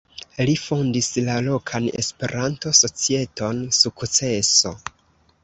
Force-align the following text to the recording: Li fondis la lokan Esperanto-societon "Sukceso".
Li 0.49 0.53
fondis 0.61 1.09
la 1.27 1.35
lokan 1.47 1.89
Esperanto-societon 1.99 3.61
"Sukceso". 3.83 4.75